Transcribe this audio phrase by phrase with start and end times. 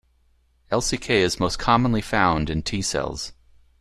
[0.71, 3.33] Lck is most commonly found in T cells.